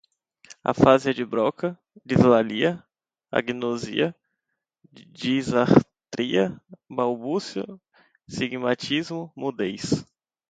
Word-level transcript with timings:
afasia 0.63 1.13
de 1.13 1.23
broca, 1.23 1.67
dislalia, 2.03 2.83
agnosia, 3.31 4.15
disartria, 4.91 6.59
balbucio, 6.89 7.79
sigmatismo, 8.27 9.31
mudez 9.37 9.83